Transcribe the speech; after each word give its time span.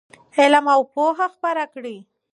علم 0.39 0.65
او 0.75 0.81
پوهه 0.93 1.27
خپره 1.35 1.65
کړئ. 1.73 1.97